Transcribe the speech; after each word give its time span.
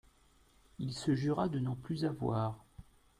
Il 0.79 0.93
se 0.95 1.13
jura 1.13 1.47
de 1.47 1.59
n'en 1.59 1.75
plus 1.75 2.05
avoir. 2.05 2.65